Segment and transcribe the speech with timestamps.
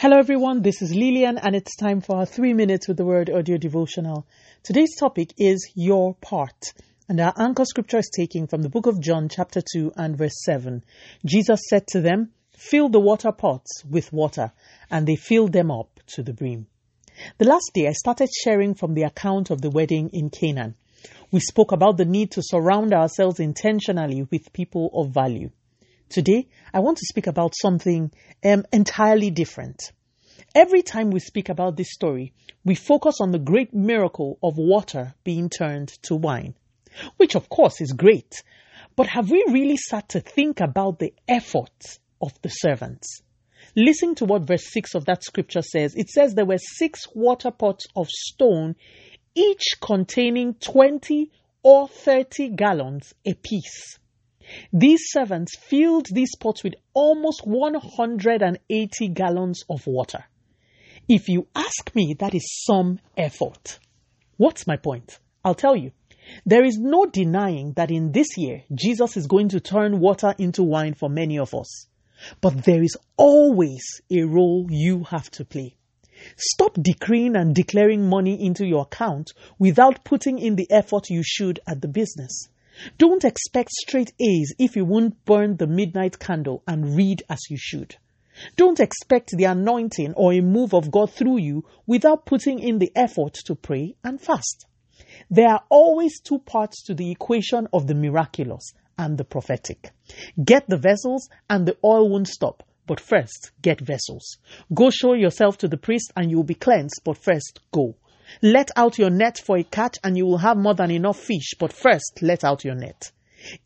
[0.00, 0.62] Hello, everyone.
[0.62, 4.26] This is Lillian, and it's time for our three minutes with the word audio devotional.
[4.62, 6.72] Today's topic is your part.
[7.06, 10.42] And our anchor scripture is taken from the book of John, chapter 2, and verse
[10.46, 10.82] 7.
[11.26, 14.52] Jesus said to them, Fill the water pots with water,
[14.90, 16.66] and they filled them up to the brim.
[17.36, 20.76] The last day, I started sharing from the account of the wedding in Canaan.
[21.30, 25.50] We spoke about the need to surround ourselves intentionally with people of value.
[26.10, 28.10] Today, I want to speak about something
[28.44, 29.92] um, entirely different.
[30.56, 32.32] Every time we speak about this story,
[32.64, 36.56] we focus on the great miracle of water being turned to wine,
[37.16, 38.42] which of course is great.
[38.96, 43.22] But have we really sat to think about the effort of the servants?
[43.76, 45.94] Listen to what verse 6 of that scripture says.
[45.94, 48.74] It says there were six water pots of stone,
[49.36, 51.30] each containing 20
[51.62, 53.99] or 30 gallons apiece.
[54.72, 60.24] These servants filled these pots with almost 180 gallons of water.
[61.08, 63.78] If you ask me, that is some effort.
[64.36, 65.18] What's my point?
[65.44, 65.92] I'll tell you.
[66.46, 70.62] There is no denying that in this year, Jesus is going to turn water into
[70.62, 71.86] wine for many of us.
[72.40, 75.76] But there is always a role you have to play.
[76.36, 81.60] Stop decreeing and declaring money into your account without putting in the effort you should
[81.66, 82.48] at the business.
[82.98, 87.56] Don't expect straight A's if you won't burn the midnight candle and read as you
[87.58, 87.96] should.
[88.56, 92.92] Don't expect the anointing or a move of God through you without putting in the
[92.94, 94.66] effort to pray and fast.
[95.28, 99.90] There are always two parts to the equation of the miraculous and the prophetic.
[100.42, 102.62] Get the vessels and the oil won't stop.
[102.86, 104.38] But first, get vessels.
[104.74, 107.94] Go show yourself to the priest and you will be cleansed, but first, go.
[108.42, 111.54] Let out your net for a catch and you will have more than enough fish,
[111.58, 113.12] but first let out your net.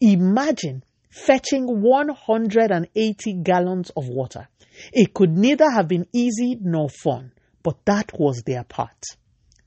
[0.00, 4.48] Imagine fetching 180 gallons of water.
[4.92, 9.04] It could neither have been easy nor fun, but that was their part.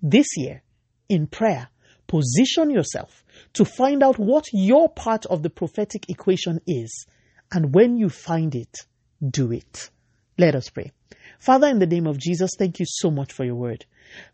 [0.02, 0.62] This year,
[1.09, 1.70] in prayer,
[2.08, 7.06] position yourself to find out what your part of the prophetic equation is,
[7.52, 8.86] and when you find it,
[9.25, 9.90] do it.
[10.38, 10.91] Let us pray.
[11.40, 13.85] Father, in the name of Jesus, thank you so much for your word.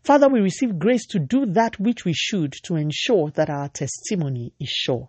[0.02, 4.52] Father, we receive grace to do that which we should to ensure that our testimony
[4.60, 5.08] is sure.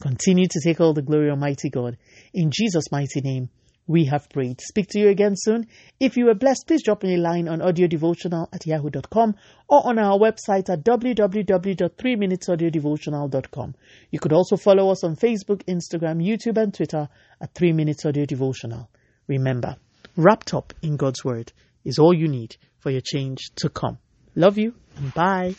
[0.00, 1.96] Continue to take all the glory, Almighty God.
[2.34, 3.48] In Jesus' mighty name,
[3.86, 4.60] we have prayed.
[4.60, 5.66] Speak to you again soon.
[5.98, 9.34] If you were blessed, please drop me a line on audiodevotional at yahoo.com
[9.68, 13.74] or on our website at www.3minutesaudiodevotional.com.
[14.10, 17.08] You could also follow us on Facebook, Instagram, YouTube, and Twitter
[17.40, 18.88] at 3 Minutes Audio Devotional.
[19.26, 19.76] Remember,
[20.16, 21.52] wrapped up in God's Word
[21.84, 23.98] is all you need for your change to come.
[24.34, 25.54] Love you and bye.